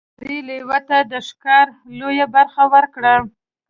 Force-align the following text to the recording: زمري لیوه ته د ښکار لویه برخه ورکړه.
زمري 0.09 0.39
لیوه 0.47 0.79
ته 0.87 0.97
د 1.11 1.13
ښکار 1.27 1.65
لویه 1.99 2.27
برخه 2.35 2.63
ورکړه. 2.73 3.15